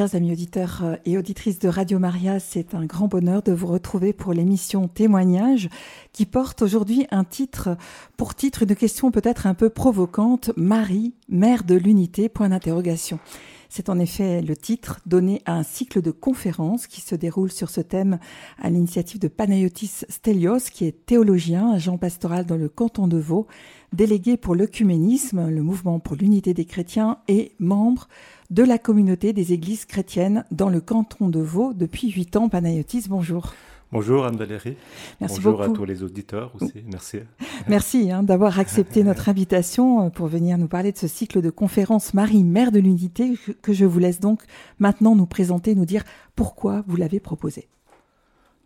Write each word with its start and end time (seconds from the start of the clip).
Chers 0.00 0.14
amis 0.14 0.32
auditeurs 0.32 0.80
euh, 0.82 0.96
et 1.04 1.18
auditrices 1.18 1.58
de 1.58 1.68
Radio 1.68 1.98
Maria, 1.98 2.40
c'est 2.40 2.74
un 2.74 2.86
grand 2.86 3.06
bonheur 3.06 3.42
de 3.42 3.52
vous 3.52 3.66
retrouver 3.66 4.14
pour 4.14 4.32
l'émission 4.32 4.88
Témoignage 4.88 5.68
qui 6.14 6.24
porte 6.24 6.62
aujourd'hui 6.62 7.06
un 7.10 7.22
titre, 7.22 7.76
pour 8.16 8.34
titre 8.34 8.62
une 8.62 8.74
question 8.74 9.10
peut-être 9.10 9.46
un 9.46 9.52
peu 9.52 9.68
provocante, 9.68 10.52
Marie, 10.56 11.12
mère 11.30 11.64
de 11.64 11.74
l'unité, 11.74 12.28
point 12.28 12.50
d'interrogation. 12.50 13.18
C'est 13.72 13.88
en 13.88 14.00
effet 14.00 14.42
le 14.42 14.56
titre 14.56 14.98
donné 15.06 15.42
à 15.46 15.54
un 15.54 15.62
cycle 15.62 16.02
de 16.02 16.10
conférences 16.10 16.88
qui 16.88 17.00
se 17.00 17.14
déroule 17.14 17.52
sur 17.52 17.70
ce 17.70 17.80
thème 17.80 18.18
à 18.60 18.68
l'initiative 18.68 19.20
de 19.20 19.28
Panayotis 19.28 20.02
Stelios, 20.08 20.70
qui 20.72 20.86
est 20.86 21.06
théologien, 21.06 21.70
agent 21.70 21.96
pastoral 21.96 22.46
dans 22.46 22.56
le 22.56 22.68
canton 22.68 23.06
de 23.06 23.16
Vaud, 23.16 23.46
délégué 23.92 24.36
pour 24.36 24.56
l'œcuménisme, 24.56 25.48
le 25.48 25.62
mouvement 25.62 26.00
pour 26.00 26.16
l'unité 26.16 26.52
des 26.52 26.64
chrétiens 26.64 27.18
et 27.28 27.52
membre 27.60 28.08
de 28.50 28.64
la 28.64 28.78
communauté 28.78 29.32
des 29.32 29.52
églises 29.52 29.84
chrétiennes 29.84 30.44
dans 30.50 30.68
le 30.68 30.80
canton 30.80 31.28
de 31.28 31.40
Vaud 31.40 31.72
depuis 31.72 32.10
huit 32.10 32.34
ans. 32.34 32.48
Panayotis, 32.48 33.04
bonjour. 33.08 33.52
Bonjour 33.92 34.24
Anne-Valérie. 34.24 34.76
Merci 35.20 35.36
Bonjour 35.36 35.62
à 35.62 35.68
tous 35.68 35.84
les 35.84 36.02
auditeurs 36.02 36.52
aussi. 36.60 36.84
Merci. 36.86 37.20
Merci 37.68 38.12
hein, 38.12 38.22
d'avoir 38.22 38.58
accepté 38.60 39.02
notre 39.02 39.28
invitation 39.28 40.06
euh, 40.06 40.10
pour 40.10 40.28
venir 40.28 40.58
nous 40.58 40.68
parler 40.68 40.92
de 40.92 40.98
ce 40.98 41.08
cycle 41.08 41.42
de 41.42 41.50
conférences 41.50 42.14
Marie, 42.14 42.44
Mère 42.44 42.70
de 42.70 42.78
l'Unité, 42.78 43.34
que 43.62 43.72
je 43.72 43.84
vous 43.84 43.98
laisse 43.98 44.20
donc 44.20 44.42
maintenant 44.78 45.16
nous 45.16 45.26
présenter, 45.26 45.74
nous 45.74 45.86
dire 45.86 46.04
pourquoi 46.36 46.84
vous 46.86 46.96
l'avez 46.96 47.18
proposé. 47.18 47.68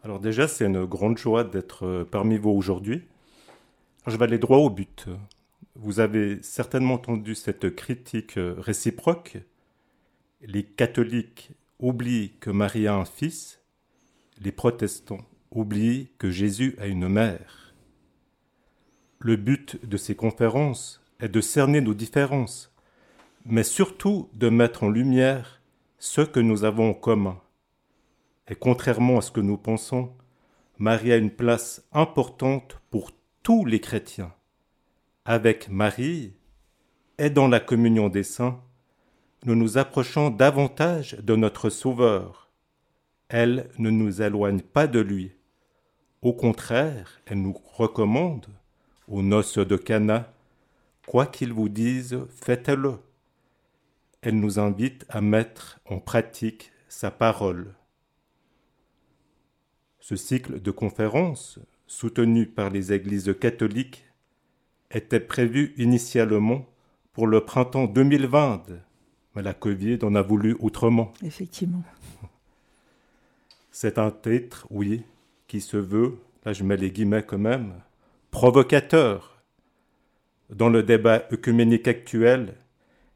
Alors 0.02 0.20
déjà, 0.20 0.46
c'est 0.46 0.66
une 0.66 0.84
grande 0.84 1.16
joie 1.16 1.44
d'être 1.44 1.86
euh, 1.86 2.04
parmi 2.04 2.36
vous 2.36 2.50
aujourd'hui. 2.50 3.02
Je 4.06 4.16
vais 4.16 4.24
aller 4.24 4.38
droit 4.38 4.58
au 4.58 4.68
but. 4.68 5.06
Vous 5.74 6.00
avez 6.00 6.38
certainement 6.42 6.94
entendu 6.94 7.34
cette 7.34 7.74
critique 7.74 8.36
euh, 8.36 8.54
réciproque 8.58 9.38
les 10.46 10.62
catholiques 10.62 11.50
oublient 11.78 12.32
que 12.40 12.50
Marie 12.50 12.86
a 12.86 12.94
un 12.94 13.04
fils, 13.04 13.60
les 14.40 14.52
protestants 14.52 15.24
oublient 15.50 16.10
que 16.18 16.30
Jésus 16.30 16.76
a 16.78 16.86
une 16.86 17.08
mère. 17.08 17.74
Le 19.18 19.36
but 19.36 19.84
de 19.86 19.96
ces 19.96 20.14
conférences 20.14 21.00
est 21.20 21.28
de 21.28 21.40
cerner 21.40 21.80
nos 21.80 21.94
différences, 21.94 22.74
mais 23.46 23.62
surtout 23.62 24.28
de 24.34 24.48
mettre 24.48 24.82
en 24.82 24.90
lumière 24.90 25.60
ce 25.98 26.20
que 26.20 26.40
nous 26.40 26.64
avons 26.64 26.90
en 26.90 26.94
commun. 26.94 27.40
Et 28.48 28.54
contrairement 28.54 29.18
à 29.18 29.22
ce 29.22 29.30
que 29.30 29.40
nous 29.40 29.56
pensons, 29.56 30.12
Marie 30.78 31.12
a 31.12 31.16
une 31.16 31.30
place 31.30 31.82
importante 31.92 32.80
pour 32.90 33.12
tous 33.42 33.64
les 33.64 33.80
chrétiens. 33.80 34.34
Avec 35.24 35.68
Marie 35.68 36.34
et 37.18 37.30
dans 37.30 37.48
la 37.48 37.60
communion 37.60 38.08
des 38.08 38.24
saints, 38.24 38.60
nous 39.44 39.54
nous 39.54 39.78
approchons 39.78 40.30
davantage 40.30 41.16
de 41.22 41.36
notre 41.36 41.70
Sauveur. 41.70 42.43
Elle 43.36 43.68
ne 43.78 43.90
nous 43.90 44.22
éloigne 44.22 44.60
pas 44.60 44.86
de 44.86 45.00
lui. 45.00 45.32
Au 46.22 46.32
contraire, 46.32 47.20
elle 47.26 47.42
nous 47.42 47.56
recommande, 47.64 48.46
aux 49.08 49.22
noces 49.22 49.58
de 49.58 49.76
Cana, 49.76 50.32
quoi 51.04 51.26
qu'il 51.26 51.52
vous 51.52 51.68
dise, 51.68 52.16
faites-le. 52.28 52.94
Elle 54.22 54.38
nous 54.38 54.60
invite 54.60 55.04
à 55.08 55.20
mettre 55.20 55.80
en 55.90 55.98
pratique 55.98 56.70
sa 56.88 57.10
parole. 57.10 57.74
Ce 59.98 60.14
cycle 60.14 60.62
de 60.62 60.70
conférences, 60.70 61.58
soutenu 61.88 62.46
par 62.46 62.70
les 62.70 62.92
églises 62.92 63.34
catholiques, 63.40 64.06
était 64.92 65.18
prévu 65.18 65.74
initialement 65.76 66.66
pour 67.12 67.26
le 67.26 67.44
printemps 67.44 67.86
2020 67.86 68.62
mais 69.34 69.42
la 69.42 69.54
Covid 69.54 69.98
en 70.04 70.14
a 70.14 70.22
voulu 70.22 70.56
autrement. 70.60 71.12
Effectivement. 71.20 71.82
C'est 73.76 73.98
un 73.98 74.12
titre, 74.12 74.68
oui, 74.70 75.02
qui 75.48 75.60
se 75.60 75.76
veut, 75.76 76.18
là 76.44 76.52
je 76.52 76.62
mets 76.62 76.76
les 76.76 76.92
guillemets 76.92 77.24
quand 77.24 77.40
même, 77.40 77.74
provocateur. 78.30 79.42
Dans 80.48 80.68
le 80.68 80.84
débat 80.84 81.24
œcuménique 81.32 81.88
actuel, 81.88 82.54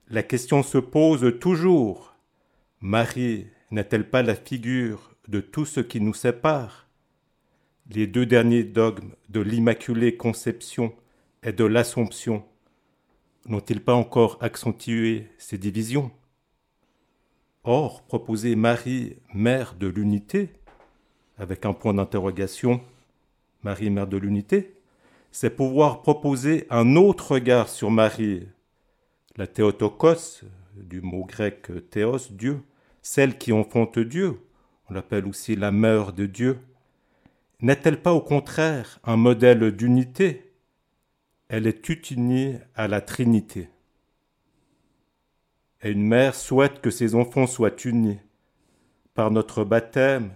la 0.08 0.24
question 0.24 0.64
se 0.64 0.78
pose 0.78 1.38
toujours. 1.38 2.16
Marie 2.80 3.46
n'est-elle 3.70 4.10
pas 4.10 4.24
la 4.24 4.34
figure 4.34 5.14
de 5.28 5.38
tout 5.38 5.64
ce 5.64 5.78
qui 5.78 6.00
nous 6.00 6.12
sépare? 6.12 6.88
Les 7.88 8.08
deux 8.08 8.26
derniers 8.26 8.64
dogmes 8.64 9.12
de 9.28 9.38
l'Immaculée 9.38 10.16
Conception 10.16 10.92
et 11.44 11.52
de 11.52 11.66
l'Assomption 11.66 12.44
n'ont-ils 13.46 13.84
pas 13.84 13.94
encore 13.94 14.38
accentué 14.40 15.28
ces 15.38 15.56
divisions? 15.56 16.10
Or, 17.70 18.00
proposer 18.00 18.56
Marie, 18.56 19.18
mère 19.34 19.74
de 19.74 19.88
l'unité, 19.88 20.48
avec 21.36 21.66
un 21.66 21.74
point 21.74 21.92
d'interrogation, 21.92 22.80
Marie, 23.62 23.90
mère 23.90 24.06
de 24.06 24.16
l'unité, 24.16 24.74
c'est 25.32 25.50
pouvoir 25.50 26.00
proposer 26.00 26.66
un 26.70 26.96
autre 26.96 27.32
regard 27.32 27.68
sur 27.68 27.90
Marie, 27.90 28.48
la 29.36 29.46
théotokos, 29.46 30.44
du 30.76 31.02
mot 31.02 31.26
grec 31.26 31.70
théos, 31.90 32.30
Dieu, 32.30 32.62
celle 33.02 33.36
qui 33.36 33.52
enfante 33.52 33.98
Dieu, 33.98 34.40
on 34.88 34.94
l'appelle 34.94 35.26
aussi 35.26 35.54
la 35.54 35.70
mère 35.70 36.14
de 36.14 36.24
Dieu, 36.24 36.60
n'est-elle 37.60 38.00
pas 38.00 38.14
au 38.14 38.22
contraire 38.22 38.98
un 39.04 39.16
modèle 39.18 39.72
d'unité? 39.72 40.54
Elle 41.48 41.66
est 41.66 41.86
unie 41.90 42.54
à 42.74 42.88
la 42.88 43.02
Trinité. 43.02 43.68
Et 45.82 45.90
une 45.90 46.06
mère 46.06 46.34
souhaite 46.34 46.80
que 46.80 46.90
ses 46.90 47.14
enfants 47.14 47.46
soient 47.46 47.76
unis. 47.84 48.18
Par 49.14 49.30
notre 49.30 49.64
baptême, 49.64 50.32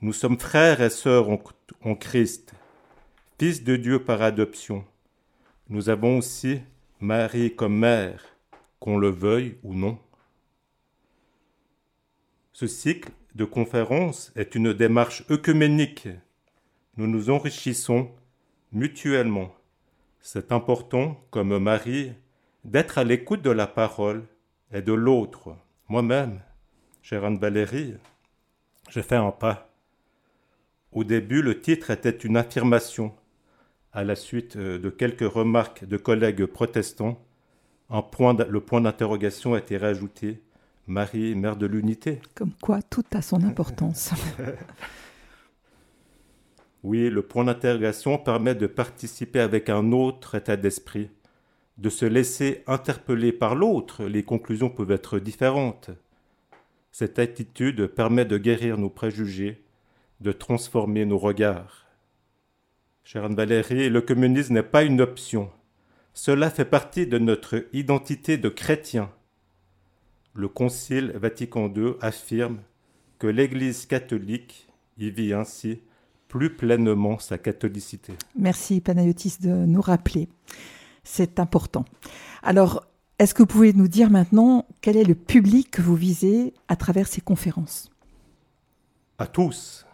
nous 0.00 0.12
sommes 0.12 0.38
frères 0.38 0.80
et 0.80 0.90
sœurs 0.90 1.28
en, 1.28 1.94
Christ, 1.94 2.54
fils 3.38 3.64
de 3.64 3.76
Dieu 3.76 4.04
par 4.04 4.22
adoption. 4.22 4.84
Nous 5.68 5.88
avons 5.88 6.18
aussi 6.18 6.60
Marie 7.00 7.54
comme 7.54 7.78
mère, 7.78 8.24
qu'on 8.80 8.98
le 8.98 9.10
veuille 9.10 9.56
ou 9.62 9.74
non. 9.74 9.98
Ce 12.52 12.66
cycle 12.66 13.10
de 13.34 13.44
conférences 13.44 14.32
est 14.36 14.54
une 14.54 14.72
démarche 14.72 15.24
œcuménique. 15.30 16.08
Nous 16.96 17.06
nous 17.06 17.30
enrichissons 17.30 18.10
mutuellement 18.72 19.54
c'est 20.26 20.52
important, 20.52 21.22
comme 21.30 21.58
Marie, 21.58 22.14
d'être 22.64 22.96
à 22.96 23.04
l'écoute 23.04 23.42
de 23.42 23.50
la 23.50 23.66
parole 23.66 24.24
et 24.74 24.82
de 24.82 24.92
l'autre. 24.92 25.56
Moi-même, 25.88 26.40
chère 27.00 27.24
Anne-Valérie, 27.24 27.94
j'ai 28.90 29.02
fait 29.02 29.16
un 29.16 29.30
pas. 29.30 29.70
Au 30.92 31.04
début, 31.04 31.40
le 31.40 31.60
titre 31.60 31.90
était 31.90 32.10
une 32.10 32.36
affirmation. 32.36 33.14
À 33.92 34.04
la 34.04 34.16
suite 34.16 34.56
euh, 34.56 34.78
de 34.78 34.90
quelques 34.90 35.32
remarques 35.32 35.84
de 35.84 35.96
collègues 35.96 36.44
protestants, 36.46 37.24
un 37.88 38.02
point 38.02 38.34
le 38.34 38.60
point 38.60 38.80
d'interrogation 38.80 39.54
a 39.54 39.58
été 39.58 39.78
rajouté. 39.78 40.42
Marie, 40.86 41.34
mère 41.34 41.56
de 41.56 41.66
l'unité. 41.66 42.20
Comme 42.34 42.52
quoi, 42.60 42.82
tout 42.82 43.04
a 43.14 43.22
son 43.22 43.42
importance. 43.42 44.10
Oui, 46.84 47.08
le 47.08 47.22
point 47.22 47.44
d'interrogation 47.44 48.18
permet 48.18 48.54
de 48.54 48.66
participer 48.66 49.40
avec 49.40 49.70
un 49.70 49.90
autre 49.92 50.34
état 50.34 50.58
d'esprit, 50.58 51.08
de 51.78 51.88
se 51.88 52.04
laisser 52.04 52.62
interpeller 52.66 53.32
par 53.32 53.54
l'autre. 53.54 54.04
Les 54.04 54.22
conclusions 54.22 54.70
peuvent 54.70 54.90
être 54.90 55.18
différentes. 55.18 55.90
Cette 56.92 57.18
attitude 57.18 57.86
permet 57.88 58.24
de 58.24 58.38
guérir 58.38 58.78
nos 58.78 58.90
préjugés, 58.90 59.62
de 60.20 60.32
transformer 60.32 61.04
nos 61.04 61.18
regards. 61.18 61.86
Chère 63.02 63.24
Anne-Valérie, 63.24 63.90
le 63.90 64.00
communisme 64.00 64.54
n'est 64.54 64.62
pas 64.62 64.84
une 64.84 65.00
option. 65.00 65.50
Cela 66.14 66.48
fait 66.48 66.64
partie 66.64 67.06
de 67.06 67.18
notre 67.18 67.66
identité 67.72 68.38
de 68.38 68.48
chrétien. 68.48 69.10
Le 70.32 70.48
Concile 70.48 71.12
Vatican 71.16 71.72
II 71.74 71.94
affirme 72.00 72.60
que 73.18 73.26
l'Église 73.26 73.86
catholique 73.86 74.68
y 74.96 75.10
vit 75.10 75.32
ainsi 75.32 75.80
plus 76.28 76.50
pleinement 76.50 77.18
sa 77.18 77.38
catholicité. 77.38 78.12
Merci 78.36 78.80
Panayotis 78.80 79.36
de 79.40 79.50
nous 79.50 79.80
rappeler. 79.80 80.28
C'est 81.04 81.38
important. 81.38 81.84
Alors, 82.42 82.86
est-ce 83.18 83.34
que 83.34 83.42
vous 83.42 83.46
pouvez 83.46 83.72
nous 83.72 83.88
dire 83.88 84.10
maintenant 84.10 84.66
quel 84.80 84.96
est 84.96 85.04
le 85.04 85.14
public 85.14 85.70
que 85.70 85.82
vous 85.82 85.94
visez 85.94 86.52
à 86.66 86.76
travers 86.76 87.06
ces 87.06 87.20
conférences? 87.20 87.90
À 89.18 89.26
tous. 89.26 89.86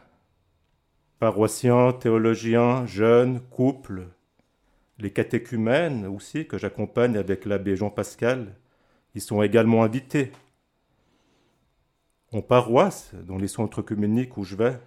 Paroissiens, 1.19 1.93
théologiens, 1.93 2.87
jeunes, 2.87 3.41
couples, 3.51 4.09
les 4.99 5.11
catéchumènes 5.11 6.07
aussi, 6.07 6.47
que 6.47 6.57
j'accompagne 6.57 7.17
avec 7.19 7.45
l'abbé 7.45 7.77
Jean 7.77 7.91
Pascal, 7.91 8.55
ils 9.15 9.21
sont 9.21 9.43
également 9.43 9.83
invités. 9.83 10.33
En 12.33 12.43
paroisse, 12.43 13.13
dans 13.27 13.37
les 13.37 13.49
centres 13.49 13.83
communiques 13.83 14.37
où 14.37 14.45
je 14.45 14.57
vais, 14.57 14.79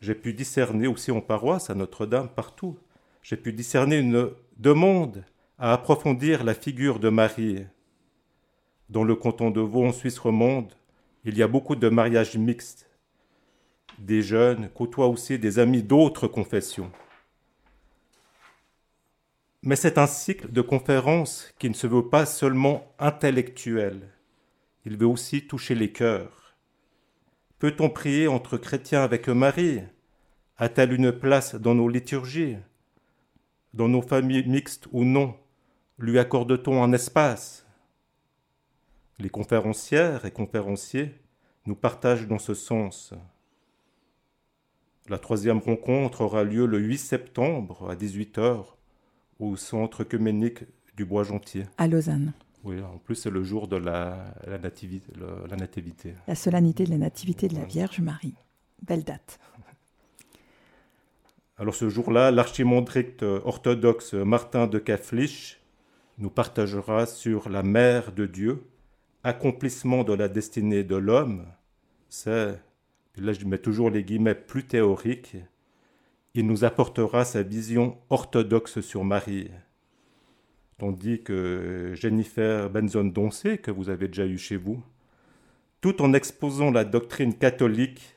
j'ai 0.00 0.14
pu 0.14 0.34
discerner 0.34 0.86
aussi 0.86 1.10
en 1.10 1.20
paroisse 1.20 1.70
à 1.70 1.74
Notre-Dame, 1.74 2.28
partout, 2.28 2.78
j'ai 3.22 3.36
pu 3.36 3.52
discerner 3.52 3.98
une 3.98 4.30
demande 4.58 5.24
à 5.62 5.74
approfondir 5.74 6.42
la 6.42 6.54
figure 6.54 6.98
de 6.98 7.08
Marie. 7.08 7.64
Dans 8.88 9.04
le 9.04 9.14
canton 9.14 9.52
de 9.52 9.60
Vaud, 9.60 9.86
en 9.86 9.92
Suisse 9.92 10.18
romande, 10.18 10.72
Il 11.24 11.38
y 11.38 11.42
a 11.44 11.46
beaucoup 11.46 11.76
de 11.76 11.88
mariages 11.88 12.36
mixtes. 12.36 12.90
Des 14.00 14.22
jeunes 14.22 14.70
côtoient 14.70 15.06
aussi 15.06 15.38
des 15.38 15.60
amis 15.60 15.84
d'autres 15.84 16.26
confessions. 16.26 16.90
Mais 19.62 19.76
c'est 19.76 19.98
un 19.98 20.08
cycle 20.08 20.50
de 20.50 20.62
conférences 20.62 21.54
qui 21.60 21.68
ne 21.68 21.74
se 21.74 21.86
veut 21.86 22.08
pas 22.08 22.26
seulement 22.26 22.92
intellectuel. 22.98 24.08
Il 24.84 24.96
veut 24.96 25.06
aussi 25.06 25.46
toucher 25.46 25.76
les 25.76 25.92
cœurs. 25.92 26.56
Peut-on 27.60 27.88
prier 27.88 28.26
entre 28.26 28.56
chrétiens 28.56 29.04
avec 29.04 29.28
Marie? 29.28 29.82
A-t-elle 30.56 30.92
une 30.92 31.12
place 31.12 31.54
dans 31.54 31.76
nos 31.76 31.88
liturgies 31.88 32.56
Dans 33.74 33.86
nos 33.86 34.02
familles 34.02 34.48
mixtes 34.48 34.88
ou 34.90 35.04
non? 35.04 35.36
Lui 36.02 36.18
accorde-t-on 36.18 36.82
un 36.82 36.92
espace? 36.92 37.64
Les 39.20 39.28
conférencières 39.28 40.24
et 40.24 40.32
conférenciers 40.32 41.14
nous 41.64 41.76
partagent 41.76 42.26
dans 42.26 42.40
ce 42.40 42.54
sens. 42.54 43.14
La 45.08 45.18
troisième 45.18 45.58
rencontre 45.58 46.22
aura 46.22 46.42
lieu 46.42 46.66
le 46.66 46.80
8 46.80 46.98
septembre 46.98 47.88
à 47.88 47.94
18h 47.94 48.64
au 49.38 49.54
centre 49.54 50.00
œcuménique 50.00 50.64
du 50.96 51.04
Bois-Jontier. 51.04 51.66
À 51.78 51.86
Lausanne. 51.86 52.32
Oui, 52.64 52.82
en 52.82 52.98
plus 52.98 53.14
c'est 53.14 53.30
le 53.30 53.44
jour 53.44 53.68
de 53.68 53.76
la, 53.76 54.34
nativité, 54.60 55.12
la 55.48 55.54
nativité. 55.54 56.14
La 56.26 56.34
solennité 56.34 56.82
de 56.82 56.90
la 56.90 56.98
nativité 56.98 57.46
de 57.46 57.54
la 57.54 57.64
Vierge 57.64 58.00
Marie. 58.00 58.34
Belle 58.84 59.04
date. 59.04 59.38
Alors 61.58 61.76
ce 61.76 61.88
jour-là, 61.88 62.32
l'archimandrite 62.32 63.22
orthodoxe 63.22 64.14
Martin 64.14 64.66
de 64.66 64.80
Kaflich 64.80 65.61
nous 66.18 66.30
partagera 66.30 67.06
sur 67.06 67.48
la 67.48 67.62
mère 67.62 68.12
de 68.12 68.26
Dieu, 68.26 68.64
accomplissement 69.24 70.04
de 70.04 70.12
la 70.12 70.28
destinée 70.28 70.84
de 70.84 70.96
l'homme. 70.96 71.46
C'est, 72.08 72.60
là 73.16 73.32
je 73.32 73.44
mets 73.44 73.58
toujours 73.58 73.90
les 73.90 74.04
guillemets 74.04 74.34
plus 74.34 74.64
théoriques, 74.64 75.36
il 76.34 76.46
nous 76.46 76.64
apportera 76.64 77.24
sa 77.24 77.42
vision 77.42 77.98
orthodoxe 78.08 78.80
sur 78.80 79.04
Marie. 79.04 79.50
Tandis 80.78 81.22
que 81.22 81.92
Jennifer 81.94 82.70
Benzon 82.70 83.04
Doncé, 83.04 83.58
que 83.58 83.70
vous 83.70 83.90
avez 83.90 84.08
déjà 84.08 84.26
eu 84.26 84.38
chez 84.38 84.56
vous, 84.56 84.82
tout 85.80 86.00
en 86.00 86.12
exposant 86.14 86.70
la 86.70 86.84
doctrine 86.84 87.34
catholique, 87.34 88.16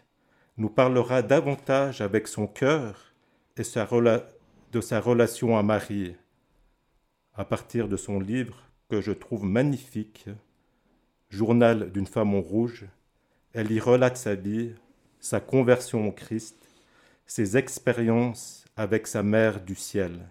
nous 0.57 0.69
parlera 0.69 1.21
davantage 1.21 2.01
avec 2.01 2.27
son 2.27 2.47
cœur 2.47 3.13
et 3.57 3.61
de 3.61 4.81
sa 4.81 4.99
relation 4.99 5.57
à 5.57 5.63
Marie, 5.63 6.15
à 7.35 7.45
partir 7.45 7.87
de 7.87 7.97
son 7.97 8.19
livre 8.19 8.63
que 8.89 9.01
je 9.01 9.11
trouve 9.11 9.45
magnifique, 9.45 10.27
Journal 11.29 11.91
d'une 11.91 12.05
femme 12.05 12.33
en 12.33 12.39
rouge. 12.39 12.85
Elle 13.53 13.71
y 13.71 13.79
relate 13.79 14.15
sa 14.15 14.35
vie, 14.35 14.71
sa 15.19 15.39
conversion 15.39 16.07
au 16.07 16.11
Christ 16.11 16.55
ses 17.25 17.57
expériences 17.57 18.65
avec 18.75 19.07
sa 19.07 19.23
mère 19.23 19.63
du 19.63 19.75
ciel. 19.75 20.29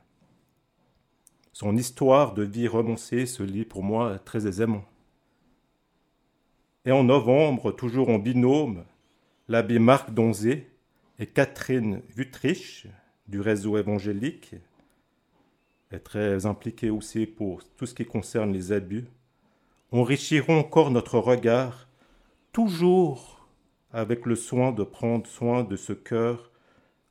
Son 1.53 1.77
histoire 1.77 2.35
de 2.35 2.43
vie 2.43 2.69
renoncée 2.69 3.27
se 3.27 3.43
lit 3.43 3.65
pour 3.65 3.83
moi 3.83 4.19
très 4.19 4.47
aisément. 4.47 4.85
Et 6.85 6.93
en 6.93 7.05
novembre, 7.05 7.73
toujours 7.73 8.11
en 8.11 8.19
binôme, 8.19 8.85
l'abbé 9.49 9.79
Marc 9.79 10.12
Donzé 10.12 10.71
et 11.19 11.27
Catherine 11.27 12.03
Vutrich 12.15 12.87
du 13.29 13.41
réseau 13.41 13.79
évangélique, 13.79 14.55
est 15.94 16.00
très 16.00 16.46
impliquée 16.46 16.91
aussi 16.91 17.26
pour 17.26 17.62
tout 17.76 17.87
ce 17.87 17.94
qui 17.94 18.05
concerne 18.05 18.52
les 18.52 18.73
abus, 18.73 19.06
enrichiront 19.93 20.58
encore 20.58 20.91
notre 20.91 21.19
regard, 21.19 21.88
toujours 22.52 23.49
avec 23.93 24.26
le 24.26 24.35
soin 24.35 24.73
de 24.73 24.82
prendre 24.82 25.26
soin 25.26 25.64
de 25.64 25.76
ce 25.76 25.93
cœur 25.93 26.50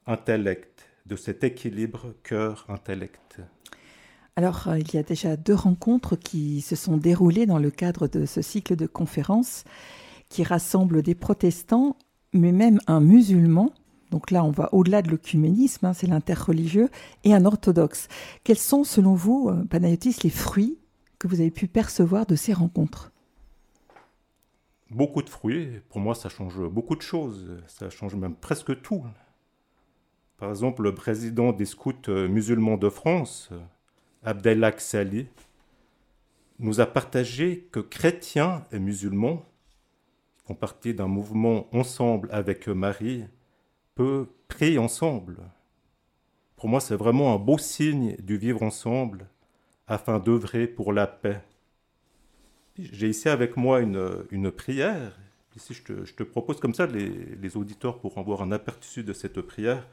intellect, 0.06 0.89
de 1.06 1.15
cet 1.15 1.44
équilibre 1.44 2.13
cœur-intellect 2.24 3.41
alors, 4.35 4.68
euh, 4.68 4.80
il 4.80 4.94
y 4.95 4.97
a 4.97 5.03
déjà 5.03 5.38
deux 5.38 5.53
rencontres 5.53 6.15
qui 6.15 6.62
se 6.62 6.75
sont 6.75 6.97
déroulées 6.97 7.45
dans 7.45 7.59
le 7.59 7.69
cadre 7.69 8.07
de 8.07 8.25
ce 8.25 8.41
cycle 8.41 8.75
de 8.75 8.88
conférences 8.88 9.63
qui 10.29 10.44
rassemblent 10.44 11.03
des 11.03 11.13
protestants, 11.13 11.97
mais 12.33 12.51
même 12.51 12.79
un 12.88 13.00
musulman. 13.00 13.71
Donc 14.13 14.30
là, 14.30 14.44
on 14.44 14.51
va 14.51 14.69
au-delà 14.75 15.01
de 15.01 15.10
l'œcuménisme, 15.10 15.88
hein, 15.88 15.94
c'est 15.94 16.06
l'interreligieux, 16.06 16.89
et 17.24 17.33
un 17.33 17.45
orthodoxe. 17.45 18.07
Quels 18.44 18.60
sont, 18.60 18.83
selon 18.83 19.15
vous, 19.15 19.50
euh, 19.50 19.65
Panayotis, 19.65 20.18
les 20.24 20.30
fruits 20.30 20.77
que 21.18 21.27
vous 21.27 21.42
avez 21.42 21.50
pu 21.50 21.65
percevoir 21.65 22.27
de 22.27 22.36
ces 22.36 22.54
rencontres? 22.54 23.12
Beaucoup 24.92 25.24
de 25.24 25.31
fruits. 25.31 25.81
Pour 25.89 26.00
moi, 26.00 26.13
ça 26.13 26.30
change 26.30 26.62
beaucoup 26.62 26.95
de 26.95 27.01
choses. 27.01 27.57
Ça 27.65 27.89
change 27.89 28.13
même 28.13 28.36
presque 28.36 28.83
tout. 28.83 29.04
Par 30.38 30.51
exemple, 30.51 30.83
le 30.83 30.94
président 30.94 31.51
des 31.51 31.65
scouts 31.65 31.94
euh, 32.07 32.27
musulmans 32.27 32.77
de 32.77 32.89
France, 32.89 33.50
euh, 33.51 33.57
Abdelak 34.21 34.80
Sali, 34.80 35.25
nous 36.60 36.81
a 36.81 36.86
partagé 36.86 37.68
que 37.71 37.80
chrétiens 37.80 38.63
et 38.71 38.77
musulmans, 38.77 39.44
font 40.45 40.54
partie 40.54 40.94
d'un 40.94 41.07
mouvement 41.07 41.65
ensemble 41.75 42.30
avec 42.31 42.68
Marie, 42.68 43.25
peuvent 43.95 44.28
prier 44.48 44.78
ensemble. 44.78 45.38
Pour 46.56 46.69
moi, 46.69 46.80
c'est 46.80 46.95
vraiment 46.95 47.34
un 47.34 47.38
beau 47.38 47.57
signe 47.57 48.16
du 48.18 48.38
vivre 48.38 48.63
ensemble 48.63 49.28
afin 49.88 50.19
d'œuvrer 50.19 50.68
pour 50.68 50.94
la 50.94 51.07
paix. 51.07 51.42
J'ai 52.78 53.10
ici 53.10 53.30
avec 53.30 53.57
moi 53.57 53.81
une, 53.81 54.25
une 54.31 54.51
prière. 54.51 55.19
Ici, 55.56 55.74
je 55.74 56.13
te, 56.13 56.24
propose 56.24 56.60
comme 56.60 56.74
ça, 56.74 56.88
les, 56.88 57.57
auditeurs 57.57 58.00
pourront 58.00 58.22
avoir 58.22 58.42
un 58.42 58.51
aperçu 58.51 59.04
de 59.04 59.13
cette 59.13 59.42
prière 59.42 59.86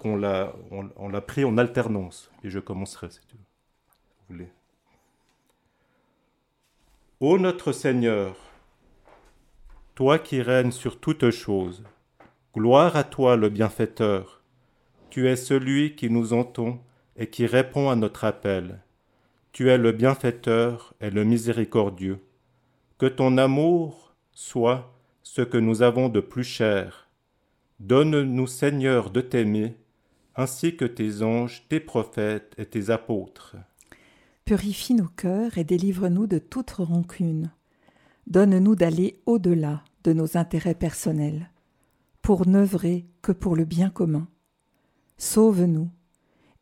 qu'on 0.00 0.16
l'a, 0.16 0.54
on, 0.70 1.08
l'a 1.08 1.24
en 1.46 1.58
alternance. 1.58 2.30
Et 2.42 2.50
je 2.50 2.58
commencerai, 2.58 3.10
si 3.10 3.20
tu 3.26 3.36
voulez. 4.28 4.48
Ô 7.20 7.38
notre 7.38 7.72
Seigneur, 7.72 8.36
toi 9.94 10.18
qui 10.18 10.42
règnes 10.42 10.72
sur 10.72 11.00
toutes 11.00 11.30
choses, 11.30 11.82
gloire 12.54 12.94
à 12.94 13.02
toi 13.02 13.34
le 13.34 13.48
bienfaiteur. 13.48 14.40
Tu 15.10 15.28
es 15.28 15.34
celui 15.34 15.96
qui 15.96 16.08
nous 16.08 16.32
entend 16.32 16.84
et 17.16 17.26
qui 17.26 17.46
répond 17.46 17.90
à 17.90 17.96
notre 17.96 18.22
appel. 18.22 18.80
Tu 19.50 19.70
es 19.70 19.78
le 19.78 19.90
bienfaiteur 19.90 20.94
et 21.00 21.10
le 21.10 21.24
miséricordieux. 21.24 22.20
Que 22.96 23.06
ton 23.06 23.38
amour 23.38 24.14
soit 24.30 24.94
ce 25.24 25.42
que 25.42 25.58
nous 25.58 25.82
avons 25.82 26.08
de 26.08 26.20
plus 26.20 26.44
cher 26.44 27.08
Donne-nous, 27.80 28.46
Seigneur, 28.46 29.10
de 29.10 29.20
t'aimer, 29.20 29.76
ainsi 30.36 30.76
que 30.76 30.84
tes 30.84 31.22
anges, 31.22 31.64
tes 31.68 31.80
prophètes 31.80 32.54
et 32.56 32.66
tes 32.66 32.90
apôtres. 32.90 33.56
Purifie 34.44 34.94
nos 34.94 35.08
cœurs 35.08 35.58
et 35.58 35.64
délivre-nous 35.64 36.28
de 36.28 36.38
toute 36.38 36.70
rancune. 36.70 37.50
Donne-nous 38.28 38.76
d'aller 38.76 39.20
au-delà 39.26 39.82
de 40.04 40.12
nos 40.12 40.36
intérêts 40.36 40.74
personnels, 40.74 41.50
pour 42.24 42.48
n'œuvrer 42.48 43.04
que 43.20 43.32
pour 43.32 43.54
le 43.54 43.66
bien 43.66 43.90
commun. 43.90 44.26
Sauve-nous 45.18 45.90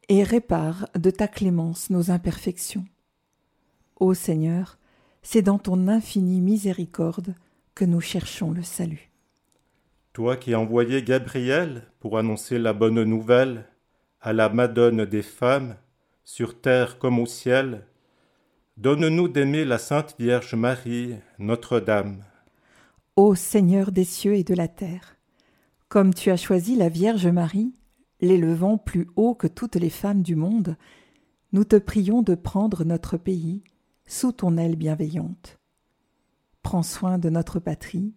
et 0.09 0.25
répare 0.25 0.89
de 0.99 1.09
ta 1.09 1.29
clémence 1.29 1.89
nos 1.89 2.11
imperfections. 2.11 2.85
Ô 4.01 4.13
Seigneur, 4.13 4.81
c'est 5.23 5.41
dans 5.41 5.61
ton 5.61 5.87
infinie 5.87 6.41
miséricorde 6.41 7.37
que 7.77 7.85
nous 7.85 8.01
cherchons 8.01 8.51
le 8.51 8.65
salut. 8.65 9.13
Toi 10.13 10.37
qui 10.37 10.53
as 10.53 10.59
envoyé 10.59 11.05
Gabriel 11.05 11.85
pour 12.01 12.19
annoncer 12.19 12.59
la 12.59 12.73
bonne 12.73 13.05
nouvelle 13.05 13.69
à 14.21 14.33
la 14.33 14.49
Madone 14.49 15.05
des 15.05 15.23
femmes, 15.23 15.77
sur 16.25 16.61
terre 16.61 16.99
comme 16.99 17.21
au 17.21 17.27
ciel, 17.27 17.87
donne-nous 18.79 19.29
d'aimer 19.29 19.65
la 19.65 19.79
Sainte 19.79 20.17
Vierge 20.19 20.57
Marie, 20.57 21.15
Notre-Dame. 21.39 22.25
Ô 23.15 23.37
Seigneur 23.37 23.93
des 23.93 24.05
cieux 24.05 24.35
et 24.35 24.43
de 24.43 24.55
la 24.55 24.67
terre, 24.67 25.17
comme 25.93 26.15
tu 26.15 26.31
as 26.31 26.39
choisi 26.39 26.75
la 26.75 26.89
Vierge 26.89 27.27
Marie, 27.27 27.75
l'élevant 28.23 28.79
plus 28.79 29.09
haut 29.15 29.35
que 29.35 29.47
toutes 29.47 29.77
les 29.77 29.91
femmes 29.91 30.23
du 30.23 30.37
monde, 30.37 30.79
nous 31.53 31.65
te 31.65 31.77
prions 31.77 32.23
de 32.23 32.35
prendre 32.35 32.83
notre 32.85 33.19
pays 33.19 33.63
sous 34.07 34.33
ton 34.33 34.57
aile 34.57 34.77
bienveillante. 34.77 35.59
Prends 36.63 36.83
soin 36.83 37.19
de 37.19 37.29
notre 37.29 37.61
patrie, 37.61 38.15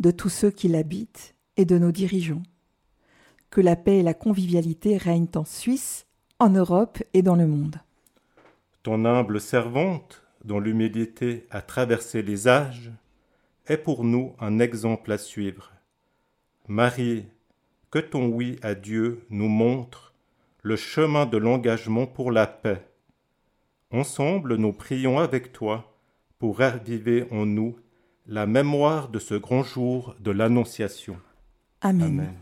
de 0.00 0.10
tous 0.10 0.30
ceux 0.30 0.50
qui 0.50 0.66
l'habitent 0.66 1.34
et 1.58 1.66
de 1.66 1.76
nos 1.76 1.92
dirigeants. 1.92 2.42
Que 3.50 3.60
la 3.60 3.76
paix 3.76 3.98
et 3.98 4.02
la 4.02 4.14
convivialité 4.14 4.96
règnent 4.96 5.28
en 5.34 5.44
Suisse, 5.44 6.06
en 6.38 6.48
Europe 6.48 7.02
et 7.12 7.20
dans 7.20 7.36
le 7.36 7.46
monde. 7.46 7.76
Ton 8.82 9.04
humble 9.04 9.42
servante, 9.42 10.22
dont 10.42 10.58
l'humilité 10.58 11.46
a 11.50 11.60
traversé 11.60 12.22
les 12.22 12.48
âges, 12.48 12.92
est 13.66 13.76
pour 13.76 14.04
nous 14.04 14.32
un 14.40 14.58
exemple 14.58 15.12
à 15.12 15.18
suivre. 15.18 15.73
Marie, 16.68 17.26
que 17.90 17.98
ton 17.98 18.26
oui 18.28 18.58
à 18.62 18.74
Dieu 18.74 19.26
nous 19.28 19.48
montre 19.48 20.14
le 20.62 20.76
chemin 20.76 21.26
de 21.26 21.36
l'engagement 21.36 22.06
pour 22.06 22.32
la 22.32 22.46
paix. 22.46 22.88
Ensemble, 23.90 24.56
nous 24.56 24.72
prions 24.72 25.18
avec 25.18 25.52
toi 25.52 25.94
pour 26.38 26.58
raviver 26.58 27.26
en 27.30 27.44
nous 27.44 27.76
la 28.26 28.46
mémoire 28.46 29.10
de 29.10 29.18
ce 29.18 29.34
grand 29.34 29.62
jour 29.62 30.16
de 30.20 30.30
l'Annonciation. 30.30 31.18
Amen. 31.82 32.32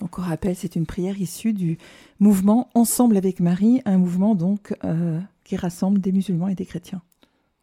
Donc 0.00 0.18
on 0.18 0.22
rappelle, 0.22 0.56
c'est 0.56 0.74
une 0.74 0.86
prière 0.86 1.20
issue 1.20 1.52
du 1.52 1.78
mouvement 2.18 2.68
Ensemble 2.74 3.16
avec 3.16 3.38
Marie, 3.38 3.82
un 3.84 3.98
mouvement 3.98 4.34
donc 4.34 4.74
euh, 4.82 5.20
qui 5.44 5.56
rassemble 5.56 6.00
des 6.00 6.10
musulmans 6.10 6.48
et 6.48 6.54
des 6.56 6.66
chrétiens. 6.66 7.02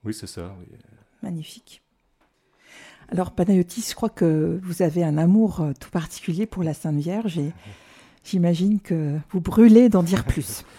Oui, 0.05 0.13
c'est 0.13 0.27
ça. 0.27 0.55
Magnifique. 1.21 1.81
Alors 3.09 3.31
Panayotis, 3.31 3.87
je 3.89 3.95
crois 3.95 4.09
que 4.09 4.59
vous 4.63 4.81
avez 4.81 5.03
un 5.03 5.17
amour 5.17 5.61
euh, 5.61 5.71
tout 5.79 5.89
particulier 5.89 6.45
pour 6.45 6.63
la 6.63 6.73
Sainte 6.73 6.97
Vierge 6.97 7.37
et 7.37 7.53
j'imagine 8.23 8.81
que 8.81 9.17
vous 9.29 9.39
brûlez 9.39 9.89
d'en 9.89 10.03
dire 10.03 10.25
plus. 10.25 10.63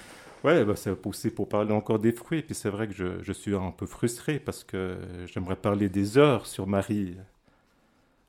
Ouais, 0.45 0.65
bah, 0.65 0.75
c'est 0.77 0.95
aussi 1.05 1.31
pour 1.31 1.49
parler 1.49 1.73
encore 1.73 1.99
des 1.99 2.13
fruits. 2.13 2.43
Puis 2.43 2.55
c'est 2.55 2.71
vrai 2.71 2.87
que 2.87 2.95
je, 2.95 3.23
je, 3.23 3.33
suis 3.33 3.57
un 3.57 3.73
peu 3.73 3.87
frustré 3.87 4.39
parce 4.39 4.63
que 4.63 4.97
j'aimerais 5.27 5.57
parler 5.57 5.89
des 5.89 6.17
heures 6.17 6.47
sur 6.47 6.69
Marie. 6.69 7.17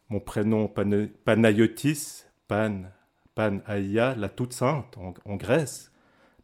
Mon 0.09 0.19
prénom 0.19 0.67
Panayotis, 0.67 2.23
Pan, 2.47 2.81
Pan 3.35 3.59
Aïa, 3.67 4.15
la 4.15 4.27
toute 4.27 4.53
sainte 4.53 4.97
en, 4.97 5.35
Grèce. 5.35 5.91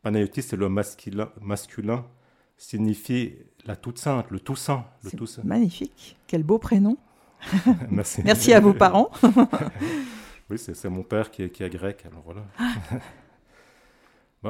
Panayotis, 0.04 0.44
c'est 0.44 0.56
le 0.56 0.70
masculin, 0.70 1.32
masculin, 1.42 2.06
signifie 2.58 3.34
la 3.66 3.76
toute 3.76 3.98
sainte, 3.98 4.30
le 4.30 4.40
tout 4.40 4.56
saint. 4.56 4.86
Le 5.04 5.10
tout 5.12 5.26
saint. 5.26 5.42
Magnifique, 5.44 6.16
quel 6.28 6.44
beau 6.44 6.60
prénom. 6.60 6.96
Merci. 7.90 8.22
Merci 8.24 8.54
à 8.54 8.60
vos 8.60 8.74
parents. 8.74 9.10
oui, 10.50 10.58
c'est 10.58 10.90
mon 10.90 11.04
père 11.04 11.32
qui 11.32 11.44
est, 11.44 11.50
qui 11.50 11.64
est 11.64 11.70
grec, 11.70 12.06
alors 12.06 12.24
voilà. 12.24 12.42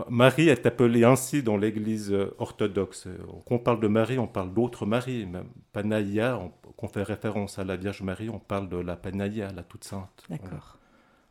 Marie 0.10 0.50
est 0.50 0.66
appelée 0.66 1.04
ainsi 1.04 1.44
dans 1.44 1.58
l'Église 1.58 2.16
orthodoxe. 2.38 3.08
Quand 3.48 3.56
on 3.56 3.60
parle 3.60 3.80
de 3.80 3.88
Marie, 3.88 4.18
on 4.18 4.28
parle 4.28 4.54
d'autres 4.54 4.86
Marie. 4.86 5.26
Même 5.26 5.48
Panaïa, 5.72 6.40
on, 6.78 6.88
fait 6.88 7.04
référence 7.04 7.58
à 7.60 7.64
la 7.64 7.76
Vierge 7.76 8.02
Marie, 8.02 8.30
on 8.30 8.40
parle 8.40 8.70
de 8.70 8.78
la 8.78 8.96
Panaïa, 8.96 9.52
la 9.52 9.64
toute 9.64 9.84
sainte. 9.84 10.24
D'accord. 10.30 10.78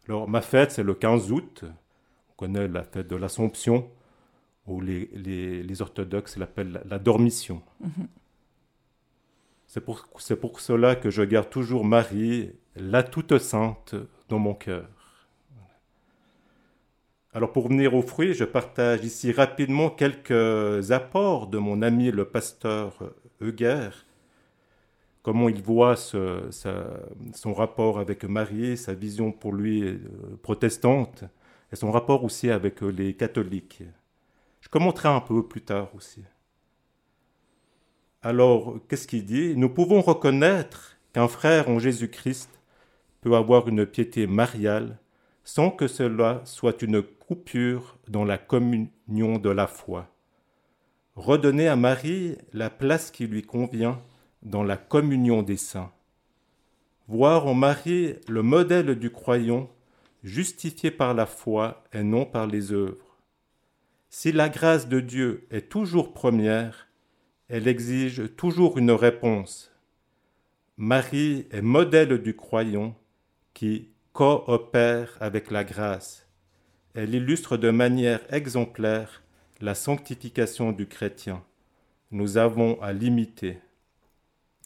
Alors, 0.08 0.28
ma 0.28 0.40
fête, 0.40 0.72
c'est 0.72 0.82
le 0.82 0.94
15 0.94 1.32
août. 1.32 1.64
On 2.30 2.32
connaît 2.36 2.68
la 2.68 2.82
fête 2.82 3.08
de 3.08 3.16
l'Assomption, 3.16 3.88
où 4.66 4.80
les, 4.80 5.10
les, 5.14 5.82
orthodoxes 5.82 6.36
l'appellent 6.36 6.82
la, 6.84 6.98
dormition. 6.98 7.62
Mhm. 7.80 8.08
C'est 9.66 9.80
pour, 9.80 10.06
pour 10.40 10.60
cela 10.60 10.94
que 10.94 11.10
je 11.10 11.22
garde 11.22 11.50
toujours 11.50 11.84
Marie, 11.84 12.52
la 12.76 13.02
toute 13.02 13.38
sainte, 13.38 13.94
dans 14.28 14.38
mon 14.38 14.54
cœur. 14.54 14.88
Alors 17.32 17.52
pour 17.52 17.68
venir 17.68 17.94
aux 17.94 18.02
fruits, 18.02 18.32
je 18.32 18.44
partage 18.44 19.04
ici 19.04 19.32
rapidement 19.32 19.90
quelques 19.90 20.92
apports 20.92 21.48
de 21.48 21.58
mon 21.58 21.82
ami 21.82 22.12
le 22.12 22.24
pasteur 22.24 23.12
Euguer, 23.40 23.90
comment 25.22 25.48
il 25.48 25.60
voit 25.60 25.96
son 25.96 27.54
rapport 27.54 27.98
avec 27.98 28.22
Marie, 28.22 28.76
sa 28.76 28.94
vision 28.94 29.32
pour 29.32 29.52
lui 29.52 29.82
euh, 29.82 29.98
protestante, 30.42 31.24
et 31.72 31.76
son 31.76 31.90
rapport 31.90 32.22
aussi 32.22 32.50
avec 32.50 32.82
les 32.82 33.14
catholiques. 33.14 33.82
Je 34.60 34.68
commenterai 34.68 35.08
un 35.08 35.20
peu 35.20 35.44
plus 35.44 35.62
tard 35.62 35.88
aussi. 35.96 36.22
Alors, 38.26 38.78
qu'est-ce 38.88 39.06
qu'il 39.06 39.26
dit? 39.26 39.54
Nous 39.54 39.68
pouvons 39.68 40.00
reconnaître 40.00 40.96
qu'un 41.12 41.28
frère 41.28 41.68
en 41.68 41.78
Jésus-Christ 41.78 42.48
peut 43.20 43.36
avoir 43.36 43.68
une 43.68 43.84
piété 43.84 44.26
mariale 44.26 44.98
sans 45.44 45.70
que 45.70 45.86
cela 45.86 46.40
soit 46.46 46.80
une 46.80 47.02
coupure 47.02 47.98
dans 48.08 48.24
la 48.24 48.38
communion 48.38 49.36
de 49.38 49.50
la 49.50 49.66
foi. 49.66 50.08
Redonner 51.16 51.68
à 51.68 51.76
Marie 51.76 52.38
la 52.54 52.70
place 52.70 53.10
qui 53.10 53.26
lui 53.26 53.42
convient 53.42 54.00
dans 54.42 54.62
la 54.62 54.78
communion 54.78 55.42
des 55.42 55.58
saints. 55.58 55.92
Voir 57.08 57.46
en 57.46 57.52
Marie 57.52 58.14
le 58.26 58.40
modèle 58.40 58.98
du 58.98 59.10
croyant 59.10 59.68
justifié 60.22 60.90
par 60.90 61.12
la 61.12 61.26
foi 61.26 61.84
et 61.92 62.02
non 62.02 62.24
par 62.24 62.46
les 62.46 62.72
œuvres. 62.72 63.18
Si 64.08 64.32
la 64.32 64.48
grâce 64.48 64.88
de 64.88 65.00
Dieu 65.00 65.46
est 65.50 65.68
toujours 65.68 66.14
première, 66.14 66.88
elle 67.48 67.68
exige 67.68 68.34
toujours 68.36 68.78
une 68.78 68.90
réponse. 68.90 69.72
Marie 70.76 71.46
est 71.50 71.62
modèle 71.62 72.22
du 72.22 72.34
croyant 72.34 72.96
qui 73.52 73.90
coopère 74.12 75.16
avec 75.20 75.50
la 75.50 75.64
grâce 75.64 76.24
elle 76.94 77.14
illustre 77.14 77.56
de 77.56 77.70
manière 77.70 78.20
exemplaire 78.32 79.22
la 79.60 79.74
sanctification 79.74 80.70
du 80.70 80.86
chrétien. 80.86 81.42
Nous 82.12 82.36
avons 82.36 82.80
à 82.80 82.92
l'imiter. 82.92 83.58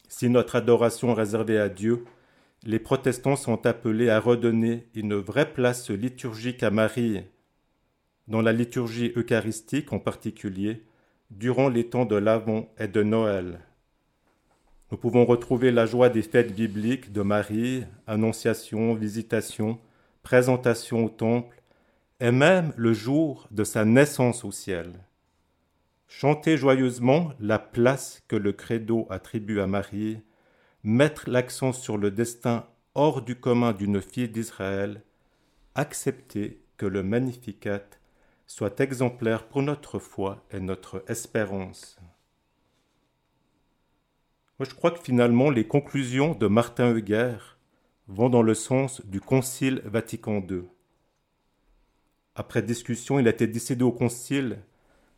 Si 0.09 0.29
notre 0.29 0.57
adoration 0.57 1.15
réservée 1.15 1.59
à 1.59 1.71
Dieu, 1.71 2.05
les 2.65 2.79
protestants 2.79 3.37
sont 3.37 3.65
appelés 3.67 4.11
à 4.11 4.21
redonner 4.21 4.89
une 4.95 5.15
vraie 5.15 5.53
place 5.53 5.91
liturgique 5.91 6.63
à 6.63 6.71
Marie, 6.71 7.23
dans 8.27 8.43
la 8.43 8.53
liturgie 8.53 9.13
eucharistique 9.17 9.93
en 9.93 9.99
particulier, 9.99 10.85
durant 11.31 11.69
les 11.69 11.89
temps 11.89 12.05
de 12.05 12.17
l'Avent 12.17 12.69
et 12.79 12.89
de 12.89 13.03
Noël. 13.03 13.61
Nous 14.91 14.97
pouvons 14.97 15.27
retrouver 15.27 15.71
la 15.71 15.85
joie 15.85 16.09
des 16.09 16.23
fêtes 16.23 16.55
bibliques 16.55 17.13
de 17.13 17.21
Marie, 17.21 17.85
Annonciation, 18.07 18.95
Visitation, 18.95 19.79
Présentation 20.23 21.05
au 21.05 21.09
Temple, 21.11 21.63
et 22.21 22.31
même 22.31 22.73
le 22.77 22.93
jour 22.93 23.47
de 23.51 23.65
sa 23.65 23.85
naissance 23.85 24.45
au 24.45 24.51
ciel. 24.51 24.93
Chanter 26.07 26.57
joyeusement 26.57 27.33
la 27.39 27.59
place 27.59 28.23
que 28.29 28.37
le 28.37 28.53
credo 28.53 29.07
attribue 29.11 29.61
à 29.61 29.67
Marie, 29.67 30.23
mettre 30.83 31.29
l'accent 31.29 31.73
sur 31.73 31.99
le 31.99 32.11
destin 32.11 32.67
hors 32.95 33.21
du 33.21 33.37
commun 33.37 33.73
d'une 33.73 34.01
fille 34.01 34.29
d'Israël, 34.29 35.03
accepter 35.75 36.63
que 36.79 36.87
le 36.87 37.03
Magnificat 37.03 37.85
soit 38.49 38.81
exemplaire 38.81 39.47
pour 39.47 39.63
notre 39.63 39.99
foi 39.99 40.43
et 40.51 40.59
notre 40.59 41.05
espérance. 41.07 41.99
Moi, 44.59 44.67
je 44.69 44.75
crois 44.75 44.91
que 44.91 45.03
finalement, 45.03 45.51
les 45.51 45.67
conclusions 45.67 46.35
de 46.35 46.47
Martin 46.49 46.97
Heger 46.97 47.59
vont 48.09 48.31
dans 48.31 48.43
le 48.43 48.55
sens 48.55 49.05
du 49.05 49.21
Concile 49.21 49.83
Vatican 49.85 50.43
II. 50.49 50.63
Après 52.35 52.63
discussion, 52.63 53.21
il 53.21 53.29
a 53.29 53.31
été 53.31 53.47
décidé 53.47 53.85
au 53.85 53.93
Concile 53.93 54.59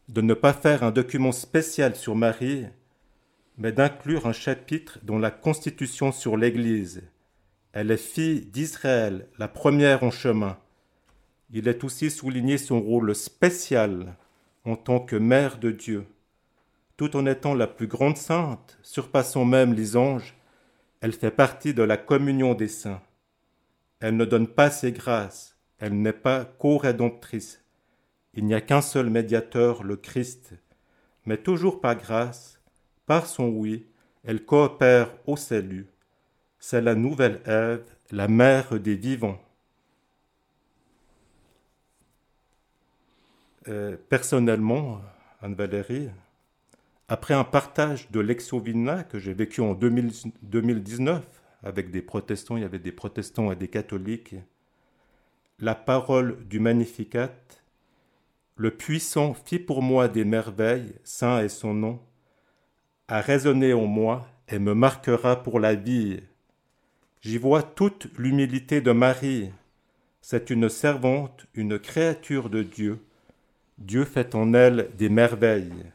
de 0.08 0.20
ne 0.22 0.34
pas 0.34 0.52
faire 0.52 0.82
un 0.82 0.90
document 0.90 1.32
spécial 1.32 1.94
sur 1.94 2.16
Marie, 2.16 2.66
mais 3.56 3.70
d'inclure 3.70 4.26
un 4.26 4.32
chapitre 4.32 4.98
dans 5.04 5.18
la 5.18 5.30
Constitution 5.30 6.10
sur 6.10 6.36
l'Église. 6.36 7.04
Elle 7.72 7.92
est 7.92 7.96
fille 7.96 8.40
d'Israël, 8.40 9.28
la 9.38 9.46
première 9.46 10.02
en 10.02 10.10
chemin. 10.10 10.58
Il 11.52 11.66
est 11.66 11.82
aussi 11.82 12.10
souligné 12.10 12.58
son 12.58 12.80
rôle 12.80 13.14
spécial 13.14 14.16
en 14.64 14.76
tant 14.76 15.00
que 15.00 15.16
mère 15.16 15.58
de 15.58 15.72
Dieu. 15.72 16.06
Tout 16.96 17.16
en 17.16 17.26
étant 17.26 17.54
la 17.54 17.66
plus 17.66 17.88
grande 17.88 18.16
sainte, 18.16 18.78
surpassant 18.82 19.44
même 19.44 19.74
les 19.74 19.96
anges, 19.96 20.36
elle 21.00 21.12
fait 21.12 21.30
partie 21.30 21.74
de 21.74 21.82
la 21.82 21.96
communion 21.96 22.54
des 22.54 22.68
saints. 22.68 23.02
Elle 23.98 24.16
ne 24.16 24.24
donne 24.24 24.46
pas 24.46 24.70
ses 24.70 24.92
grâces, 24.92 25.56
elle 25.78 26.00
n'est 26.00 26.12
pas 26.12 26.44
co-rédemptrice. 26.44 27.64
Il 28.34 28.44
n'y 28.44 28.54
a 28.54 28.60
qu'un 28.60 28.82
seul 28.82 29.10
médiateur, 29.10 29.82
le 29.82 29.96
Christ. 29.96 30.52
Mais 31.26 31.36
toujours 31.36 31.80
par 31.80 31.96
grâce, 31.96 32.60
par 33.06 33.26
son 33.26 33.48
oui, 33.48 33.86
elle 34.22 34.44
coopère 34.44 35.10
au 35.26 35.36
salut. 35.36 35.88
C'est 36.60 36.80
la 36.80 36.94
nouvelle 36.94 37.40
Ève, 37.44 37.84
la 38.12 38.28
mère 38.28 38.78
des 38.78 38.94
vivants. 38.94 39.40
Personnellement, 44.08 45.00
Anne-Valérie, 45.42 46.08
après 47.08 47.34
un 47.34 47.44
partage 47.44 48.10
de 48.10 48.20
l'exovina 48.20 49.02
que 49.02 49.18
j'ai 49.18 49.34
vécu 49.34 49.60
en 49.60 49.74
2019 49.74 51.24
avec 51.62 51.90
des 51.90 52.02
protestants, 52.02 52.56
il 52.56 52.62
y 52.62 52.64
avait 52.64 52.78
des 52.78 52.92
protestants 52.92 53.50
et 53.50 53.56
des 53.56 53.68
catholiques, 53.68 54.36
la 55.58 55.74
parole 55.74 56.46
du 56.46 56.60
Magnificat. 56.60 57.34
Le 58.56 58.70
puissant 58.70 59.34
fit 59.34 59.58
pour 59.58 59.82
moi 59.82 60.08
des 60.08 60.24
merveilles, 60.24 60.94
saint 61.02 61.40
est 61.40 61.48
son 61.48 61.74
nom, 61.74 62.00
a 63.08 63.20
résonné 63.20 63.72
en 63.72 63.86
moi 63.86 64.26
et 64.48 64.58
me 64.58 64.74
marquera 64.74 65.42
pour 65.42 65.60
la 65.60 65.74
vie. 65.74 66.20
J'y 67.22 67.38
vois 67.38 67.62
toute 67.62 68.06
l'humilité 68.16 68.80
de 68.80 68.92
Marie. 68.92 69.50
C'est 70.20 70.50
une 70.50 70.68
servante, 70.68 71.46
une 71.54 71.78
créature 71.78 72.50
de 72.50 72.62
Dieu. 72.62 73.00
Dieu 73.80 74.04
fait 74.04 74.34
en 74.34 74.52
elle 74.52 74.90
des 74.98 75.08
merveilles. 75.08 75.86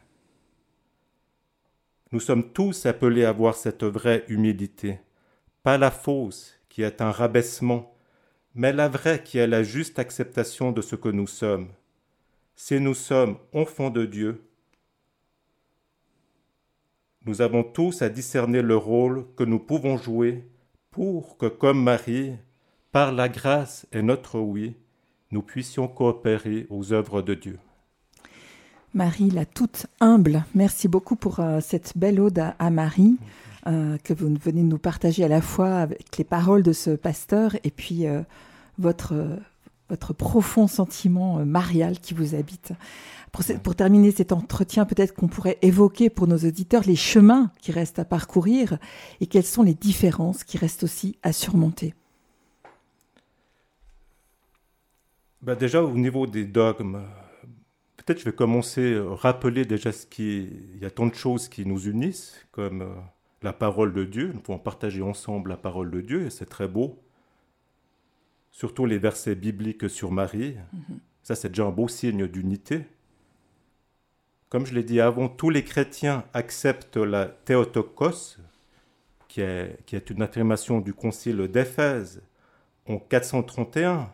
Nous 2.10 2.18
sommes 2.18 2.52
tous 2.52 2.84
appelés 2.84 3.24
à 3.24 3.30
voir 3.30 3.54
cette 3.54 3.84
vraie 3.84 4.24
humilité, 4.26 4.98
pas 5.62 5.78
la 5.78 5.92
fausse 5.92 6.58
qui 6.68 6.82
est 6.82 7.00
un 7.00 7.12
rabaissement, 7.12 7.94
mais 8.56 8.72
la 8.72 8.88
vraie 8.88 9.22
qui 9.22 9.38
est 9.38 9.46
la 9.46 9.62
juste 9.62 10.00
acceptation 10.00 10.72
de 10.72 10.82
ce 10.82 10.96
que 10.96 11.08
nous 11.08 11.28
sommes. 11.28 11.68
Si 12.56 12.80
nous 12.80 12.94
sommes 12.94 13.38
enfants 13.52 13.90
de 13.90 14.04
Dieu, 14.04 14.42
nous 17.24 17.40
avons 17.40 17.62
tous 17.62 18.02
à 18.02 18.08
discerner 18.08 18.62
le 18.62 18.76
rôle 18.76 19.26
que 19.36 19.44
nous 19.44 19.60
pouvons 19.60 19.96
jouer 19.96 20.44
pour 20.90 21.36
que, 21.36 21.46
comme 21.46 21.84
Marie, 21.84 22.32
par 22.90 23.12
la 23.12 23.28
grâce 23.28 23.86
et 23.92 24.02
notre 24.02 24.40
oui, 24.40 24.74
nous 25.30 25.42
puissions 25.42 25.86
coopérer 25.86 26.66
aux 26.68 26.92
œuvres 26.92 27.22
de 27.22 27.34
Dieu. 27.34 27.58
Marie, 28.96 29.28
la 29.28 29.44
toute 29.44 29.88
humble, 30.00 30.46
merci 30.54 30.88
beaucoup 30.88 31.16
pour 31.16 31.40
euh, 31.40 31.60
cette 31.60 31.92
belle 31.98 32.18
ode 32.18 32.42
à, 32.58 32.70
Marie 32.70 33.18
euh, 33.66 33.98
que 34.02 34.14
vous 34.14 34.34
venez 34.42 34.62
de 34.62 34.68
nous 34.68 34.78
partager 34.78 35.22
à 35.22 35.28
la 35.28 35.42
fois 35.42 35.80
avec 35.80 36.16
les 36.16 36.24
paroles 36.24 36.62
de 36.62 36.72
ce 36.72 36.92
pasteur 36.92 37.56
et 37.62 37.70
puis 37.70 38.06
euh, 38.06 38.22
votre, 38.78 39.12
votre 39.90 40.14
profond 40.14 40.66
sentiment 40.66 41.44
marial 41.44 42.00
qui 42.00 42.14
vous 42.14 42.34
habite. 42.34 42.72
Pour, 43.62 43.74
terminer 43.74 44.12
cet 44.12 44.32
entretien, 44.32 44.86
peut-être 44.86 45.14
qu'on 45.14 45.28
pourrait 45.28 45.58
évoquer 45.60 46.08
pour 46.08 46.26
nos 46.26 46.38
auditeurs 46.38 46.84
les 46.86 46.96
chemins 46.96 47.50
qui 47.60 47.72
restent 47.72 47.98
à 47.98 48.06
parcourir 48.06 48.78
et 49.20 49.26
quelles 49.26 49.44
sont 49.44 49.62
les 49.62 49.74
différences 49.74 50.42
qui 50.42 50.56
restent 50.56 50.84
aussi 50.84 51.18
à 51.22 51.34
surmonter. 51.34 51.92
Ben 55.42 55.54
déjà 55.54 55.82
au 55.82 55.92
niveau 55.92 56.26
des 56.26 56.46
dogmes, 56.46 57.02
peut-être 58.06 58.20
je 58.20 58.24
vais 58.24 58.32
commencer 58.32 58.96
à 58.96 59.14
rappeler 59.14 59.64
déjà 59.64 59.92
ce 59.92 60.06
qui... 60.06 60.48
Il 60.74 60.80
y 60.80 60.86
a 60.86 60.90
tant 60.90 61.06
de 61.06 61.14
choses 61.14 61.48
qui 61.48 61.66
nous 61.66 61.88
unissent, 61.88 62.46
comme 62.52 62.82
euh, 62.82 62.94
la 63.42 63.52
parole 63.52 63.92
de 63.92 64.04
Dieu. 64.04 64.30
Nous 64.32 64.40
pouvons 64.40 64.58
partager 64.58 65.02
ensemble 65.02 65.50
la 65.50 65.56
parole 65.56 65.90
de 65.90 66.00
Dieu 66.00 66.24
et 66.24 66.30
c'est 66.30 66.46
très 66.46 66.68
beau. 66.68 67.02
Surtout 68.52 68.86
les 68.86 68.98
versets 68.98 69.34
bibliques 69.34 69.90
sur 69.90 70.12
Marie. 70.12 70.54
Mm-hmm. 70.54 70.98
Ça, 71.24 71.34
c'est 71.34 71.48
déjà 71.48 71.64
un 71.64 71.70
beau 71.70 71.88
signe 71.88 72.28
d'unité. 72.28 72.86
Comme 74.48 74.64
je 74.64 74.74
l'ai 74.74 74.84
dit 74.84 75.00
avant, 75.00 75.28
tous 75.28 75.50
les 75.50 75.64
chrétiens 75.64 76.24
acceptent 76.32 76.98
la 76.98 77.26
Théotokos, 77.26 78.36
qui 79.26 79.40
est, 79.40 79.84
qui 79.84 79.96
est 79.96 80.08
une 80.10 80.22
affirmation 80.22 80.80
du 80.80 80.94
concile 80.94 81.48
d'Éphèse 81.48 82.22
en 82.86 82.98
431, 82.98 84.12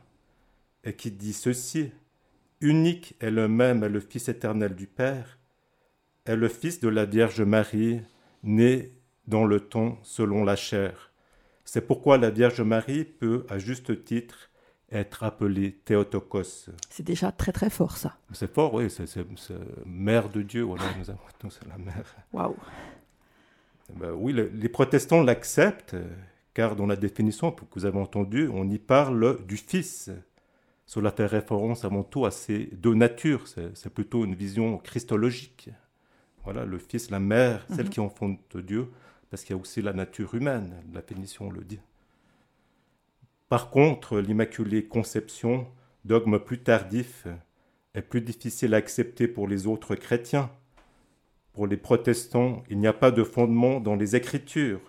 et 0.84 0.94
qui 0.94 1.10
dit 1.10 1.34
ceci 1.34 1.92
Unique 2.62 3.16
est 3.20 3.30
le 3.30 3.48
même 3.48 3.82
est 3.82 3.88
le 3.88 4.00
Fils 4.00 4.28
éternel 4.28 4.74
du 4.74 4.86
Père, 4.86 5.38
est 6.24 6.36
le 6.36 6.48
Fils 6.48 6.78
de 6.78 6.88
la 6.88 7.04
Vierge 7.04 7.42
Marie, 7.42 8.00
né 8.44 8.92
dans 9.26 9.44
le 9.44 9.58
temps 9.60 9.98
selon 10.04 10.44
la 10.44 10.54
chair. 10.54 11.12
C'est 11.64 11.86
pourquoi 11.86 12.18
la 12.18 12.30
Vierge 12.30 12.60
Marie 12.60 13.04
peut, 13.04 13.44
à 13.48 13.58
juste 13.58 14.04
titre, 14.04 14.50
être 14.92 15.24
appelé 15.24 15.72
Théotokos. 15.84 16.70
C'est 16.88 17.02
déjà 17.02 17.32
très 17.32 17.50
très 17.50 17.70
fort 17.70 17.96
ça. 17.96 18.16
C'est 18.32 18.52
fort, 18.52 18.74
oui, 18.74 18.88
c'est 18.90 19.06
mère 19.84 20.28
de 20.28 20.42
Dieu, 20.42 20.62
voilà, 20.62 20.84
nous 20.98 21.10
avons 21.10 21.20
la 21.68 21.78
mère. 21.78 22.14
Waouh. 22.32 22.56
Ben 23.94 24.12
oui, 24.12 24.32
les 24.32 24.68
protestants 24.68 25.22
l'acceptent, 25.22 25.96
car 26.54 26.76
dans 26.76 26.86
la 26.86 26.96
définition 26.96 27.50
que 27.50 27.64
vous 27.74 27.86
avez 27.86 27.98
entendue, 27.98 28.48
on 28.52 28.68
y 28.70 28.78
parle 28.78 29.44
du 29.46 29.56
Fils. 29.56 30.10
Cela 30.92 31.10
fait 31.10 31.24
référence 31.24 31.86
avant 31.86 32.02
tout 32.02 32.26
à 32.26 32.30
ces 32.30 32.66
deux 32.66 32.92
natures, 32.92 33.48
c'est 33.48 33.88
plutôt 33.88 34.26
une 34.26 34.34
vision 34.34 34.76
christologique. 34.76 35.70
Voilà, 36.44 36.66
le 36.66 36.76
Fils, 36.76 37.08
la 37.08 37.18
mère, 37.18 37.64
celle 37.70 37.86
mhm. 37.86 37.88
qui 37.90 38.00
enfante 38.00 38.58
Dieu, 38.58 38.90
parce 39.30 39.42
qu'il 39.42 39.56
y 39.56 39.58
a 39.58 39.62
aussi 39.62 39.80
la 39.80 39.94
nature 39.94 40.34
humaine, 40.34 40.74
la 40.92 41.00
définition 41.00 41.48
le 41.48 41.64
dit. 41.64 41.80
Par 43.48 43.70
contre, 43.70 44.18
l'Immaculée 44.18 44.84
Conception, 44.84 45.66
dogme 46.04 46.38
plus 46.38 46.62
tardif, 46.62 47.26
est 47.94 48.02
plus 48.02 48.20
difficile 48.20 48.74
à 48.74 48.76
accepter 48.76 49.28
pour 49.28 49.48
les 49.48 49.66
autres 49.66 49.94
chrétiens. 49.94 50.50
Pour 51.54 51.66
les 51.66 51.78
protestants, 51.78 52.64
il 52.68 52.78
n'y 52.78 52.86
a 52.86 52.92
pas 52.92 53.12
de 53.12 53.24
fondement 53.24 53.80
dans 53.80 53.96
les 53.96 54.14
Écritures, 54.14 54.82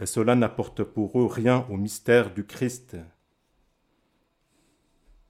et 0.00 0.06
cela 0.06 0.34
n'apporte 0.34 0.82
pour 0.82 1.20
eux 1.20 1.26
rien 1.26 1.66
au 1.68 1.76
mystère 1.76 2.32
du 2.32 2.46
Christ. 2.46 2.96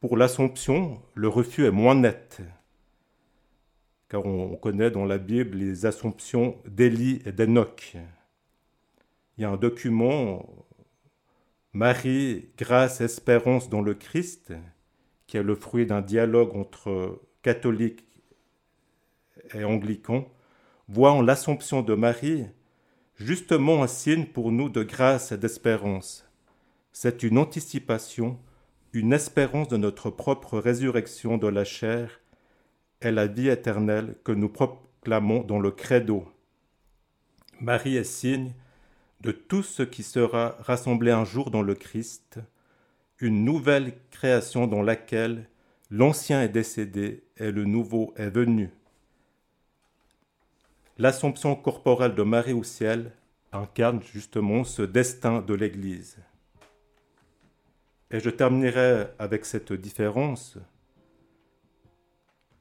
Pour 0.05 0.19
l'Assomption, 0.19 1.01
le 1.15 1.29
refus 1.29 1.65
est 1.65 1.71
moins 1.71 1.95
net, 1.95 2.43
car 4.11 4.27
on 4.27 4.55
connaît 4.55 4.91
dans 4.91 5.07
la 5.07 5.17
Bible 5.17 5.57
les 5.57 5.87
Assomptions 5.87 6.59
d'Élie 6.67 7.23
et 7.25 7.33
d'Enoch. 7.33 7.97
Il 9.39 9.41
y 9.41 9.45
a 9.47 9.51
un 9.51 9.57
document 9.57 10.47
Marie, 11.73 12.51
grâce, 12.59 13.01
espérance 13.01 13.71
dans 13.71 13.81
le 13.81 13.95
Christ, 13.95 14.53
qui 15.27 15.39
est 15.39 15.43
le 15.43 15.55
fruit 15.55 15.87
d'un 15.87 16.03
dialogue 16.03 16.55
entre 16.55 17.23
catholiques 17.41 18.05
et 19.55 19.65
anglicans, 19.65 20.29
voit 20.87 21.13
en 21.13 21.23
l'Assomption 21.23 21.81
de 21.81 21.95
Marie 21.95 22.45
justement 23.17 23.83
un 23.83 23.87
signe 23.87 24.27
pour 24.27 24.53
nous 24.53 24.69
de 24.69 24.83
grâce 24.83 25.33
et 25.33 25.39
d'espérance. 25.39 26.29
C'est 26.93 27.23
une 27.23 27.39
anticipation, 27.39 28.39
une 28.95 29.13
espérance 29.13 29.67
de 29.67 29.77
notre 29.77 30.09
propre 30.09 30.57
résurrection 30.61 31.37
de 31.37 31.49
la 31.49 31.65
chair 31.65 32.21
et 33.03 33.11
la 33.11 33.27
vie 33.27 33.49
éternelle 33.49 34.15
que 34.23 34.31
nous 34.31 34.49
proclamons 34.49 35.43
dans 35.43 35.59
le 35.59 35.73
credo. 35.73 36.29
Marie 37.61 37.97
est 37.97 38.05
signe 38.05 38.53
de 39.21 39.33
tout 39.33 39.65
ce 39.65 39.83
qui 39.83 40.05
sera 40.05 40.57
rassemblé 40.61 41.11
un 41.11 41.25
jour 41.25 41.51
dans 41.51 41.63
le 41.63 41.75
Christ, 41.75 42.39
une 43.19 43.45
nouvelle 43.45 43.95
création 44.13 44.69
dans 44.69 44.83
laquelle 44.83 45.49
l'ancien 45.91 46.43
est 46.43 46.49
décédé 46.49 47.25
et 47.37 47.51
le 47.51 47.65
nouveau 47.65 48.15
est 48.17 48.31
venu. 48.31 48.71
L'assomption 50.99 51.57
corporelle 51.57 52.15
de 52.15 52.23
Marie 52.23 52.53
au 52.53 52.63
ciel 52.63 53.11
incarne 53.51 54.01
justement 54.05 54.63
ce 54.63 54.83
destin 54.83 55.43
de 55.43 55.55
l'Église. 55.55 56.19
Et 58.15 58.21
je 58.21 58.31
terminerai 58.31 59.09
avec 59.19 59.45
cette 59.45 59.73
différence. 59.73 60.57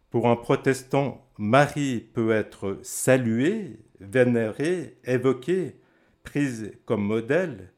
Pour 0.10 0.28
un 0.28 0.36
protestant, 0.36 1.30
Marie 1.38 2.00
peut 2.00 2.32
être 2.32 2.80
saluée, 2.82 3.80
vénérée, 4.00 4.98
évoquée, 5.04 5.80
prise 6.24 6.72
comme 6.86 7.04
modèle, 7.04 7.72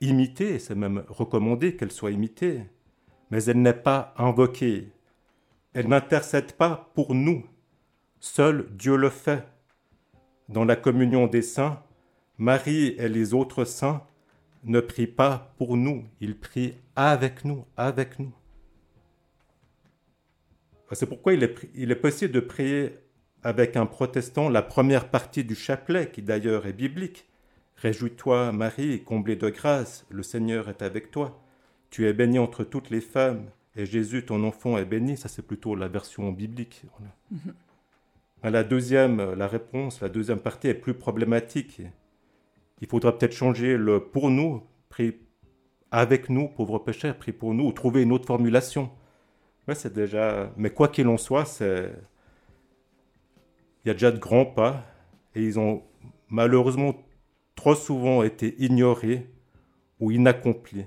imitée, 0.00 0.60
c'est 0.60 0.76
même 0.76 1.02
recommandé 1.08 1.74
qu'elle 1.74 1.90
soit 1.90 2.12
imitée, 2.12 2.62
mais 3.32 3.42
elle 3.46 3.62
n'est 3.62 3.72
pas 3.72 4.14
invoquée. 4.16 4.92
Elle 5.74 5.88
n'intercède 5.88 6.52
pas 6.52 6.92
pour 6.94 7.16
nous. 7.16 7.44
Seul 8.20 8.68
Dieu 8.76 8.94
le 8.94 9.10
fait. 9.10 9.42
Dans 10.48 10.64
la 10.64 10.76
communion 10.76 11.26
des 11.26 11.42
saints, 11.42 11.82
Marie 12.38 12.94
et 12.96 13.08
les 13.08 13.34
autres 13.34 13.64
saints 13.64 14.06
ne 14.64 14.80
prient 14.80 15.06
pas 15.06 15.54
pour 15.58 15.76
nous, 15.76 16.04
ils 16.20 16.36
prient 16.36 16.74
avec 16.96 17.44
nous, 17.44 17.64
avec 17.76 18.18
nous. 18.18 18.32
C'est 20.92 21.06
pourquoi 21.06 21.32
il 21.32 21.42
est, 21.42 21.54
il 21.74 21.90
est 21.90 21.96
possible 21.96 22.32
de 22.32 22.40
prier 22.40 22.98
avec 23.42 23.76
un 23.76 23.86
protestant 23.86 24.48
la 24.48 24.62
première 24.62 25.08
partie 25.08 25.42
du 25.42 25.54
chapelet, 25.54 26.10
qui 26.10 26.22
d'ailleurs 26.22 26.66
est 26.66 26.74
biblique, 26.74 27.26
Réjouis-toi, 27.82 28.52
Marie, 28.52 29.02
comblée 29.02 29.34
de 29.34 29.48
grâce, 29.48 30.06
le 30.08 30.22
Seigneur 30.22 30.68
est 30.68 30.82
avec 30.82 31.10
toi. 31.10 31.42
Tu 31.90 32.06
es 32.06 32.12
bénie 32.12 32.38
entre 32.38 32.62
toutes 32.62 32.90
les 32.90 33.00
femmes, 33.00 33.50
et 33.74 33.86
Jésus, 33.86 34.24
ton 34.24 34.44
enfant, 34.44 34.78
est 34.78 34.84
béni. 34.84 35.16
Ça, 35.16 35.28
c'est 35.28 35.42
plutôt 35.42 35.74
la 35.74 35.88
version 35.88 36.30
biblique. 36.30 36.82
Mhm. 37.32 37.54
La 38.44 38.62
deuxième, 38.62 39.34
la 39.34 39.48
réponse, 39.48 40.00
la 40.00 40.08
deuxième 40.08 40.38
partie 40.38 40.68
est 40.68 40.74
plus 40.74 40.94
problématique. 40.94 41.82
Il 42.82 42.88
faudra 42.88 43.16
peut-être 43.16 43.32
changer 43.32 43.78
le 43.78 44.00
pour 44.00 44.28
nous, 44.28 44.62
avec 45.92 46.28
nous, 46.28 46.48
pauvres 46.48 46.80
pécheurs, 46.80 47.16
prie 47.16 47.32
pour 47.32 47.54
nous, 47.54 47.64
ou 47.64 47.72
trouver 47.72 48.02
une 48.02 48.12
autre 48.12 48.26
formulation. 48.26 48.90
Mais 49.66 49.74
c'est 49.76 49.92
déjà. 49.92 50.52
Mais 50.56 50.70
quoi 50.70 50.88
qu'il 50.88 51.06
en 51.06 51.16
soit, 51.16 51.44
c'est. 51.44 51.92
Il 53.84 53.88
y 53.88 53.90
a 53.90 53.94
déjà 53.94 54.10
de 54.10 54.18
grands 54.18 54.46
pas, 54.46 54.84
et 55.34 55.42
ils 55.42 55.58
ont 55.60 55.84
malheureusement 56.28 56.94
trop 57.54 57.76
souvent 57.76 58.24
été 58.24 58.56
ignorés 58.58 59.30
ou 60.00 60.10
inaccomplis. 60.10 60.86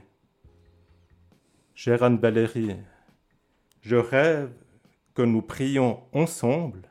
Chère 1.73 2.03
Anne 2.03 2.17
Valérie, 2.17 2.75
je 3.81 3.95
rêve 3.95 4.51
que 5.13 5.21
nous 5.21 5.41
prions 5.41 6.01
ensemble 6.11 6.89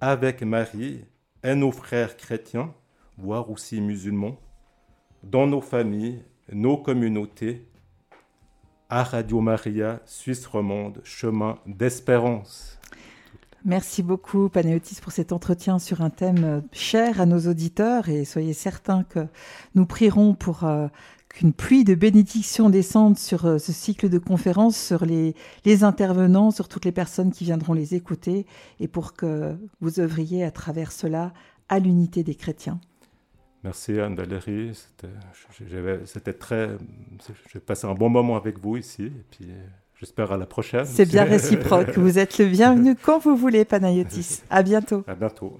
avec 0.00 0.42
Marie 0.42 1.04
et 1.44 1.54
nos 1.54 1.72
frères 1.72 2.16
chrétiens, 2.16 2.74
voire 3.18 3.50
aussi 3.50 3.80
musulmans, 3.80 4.36
dans 5.22 5.46
nos 5.46 5.60
familles, 5.60 6.22
nos 6.52 6.76
communautés, 6.76 7.66
à 8.88 9.02
Radio 9.02 9.40
Maria, 9.40 10.00
Suisse 10.04 10.46
romande, 10.46 11.00
chemin 11.02 11.58
d'espérance. 11.66 12.78
Merci 13.64 14.04
beaucoup, 14.04 14.48
Panéotis, 14.48 15.00
pour 15.02 15.10
cet 15.10 15.32
entretien 15.32 15.80
sur 15.80 16.00
un 16.00 16.10
thème 16.10 16.44
euh, 16.44 16.60
cher 16.70 17.20
à 17.20 17.26
nos 17.26 17.48
auditeurs 17.48 18.08
et 18.08 18.24
soyez 18.24 18.52
certains 18.52 19.02
que 19.02 19.26
nous 19.74 19.86
prierons 19.86 20.34
pour 20.34 20.62
euh, 20.62 20.86
qu'une 21.28 21.52
pluie 21.52 21.82
de 21.82 21.96
bénédictions 21.96 22.70
descende 22.70 23.18
sur 23.18 23.44
euh, 23.44 23.58
ce 23.58 23.72
cycle 23.72 24.08
de 24.08 24.18
conférences, 24.18 24.76
sur 24.76 25.04
les, 25.04 25.34
les, 25.64 25.82
intervenants, 25.82 26.52
sur 26.52 26.68
toutes 26.68 26.84
les 26.84 26.92
personnes 26.92 27.32
qui 27.32 27.42
viendront 27.42 27.72
les 27.72 27.96
écouter 27.96 28.46
et 28.78 28.86
pour 28.86 29.14
que 29.14 29.56
vous 29.80 29.98
œuvriez 29.98 30.44
à 30.44 30.52
travers 30.52 30.92
cela 30.92 31.32
à 31.68 31.80
l'unité 31.80 32.22
des 32.22 32.36
chrétiens. 32.36 32.78
Merci 33.66 33.98
Anne-Valérie, 33.98 34.78
c'était 36.04 36.32
très... 36.32 36.68
J'ai 37.52 37.58
passé 37.58 37.84
un 37.88 37.94
bon 37.94 38.08
moment 38.08 38.36
avec 38.36 38.60
vous 38.60 38.76
ici, 38.76 39.06
et 39.06 39.24
puis 39.28 39.48
j'espère 39.98 40.30
à 40.30 40.36
la 40.36 40.46
prochaine. 40.46 40.84
C'est 40.84 41.04
bien 41.04 41.24
réciproque, 41.36 41.98
vous 41.98 42.16
êtes 42.16 42.38
le 42.38 42.46
bienvenu 42.46 42.94
quand 42.94 43.18
vous 43.18 43.34
voulez, 43.34 43.64
Panayotis. 43.64 44.42
À 44.50 44.62
bientôt. 44.62 45.02
À 45.08 45.16
bientôt. 45.16 45.58